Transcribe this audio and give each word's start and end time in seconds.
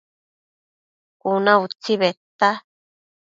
Cuna 1.21 1.53
utsi 1.65 1.93
bedta 2.01 2.49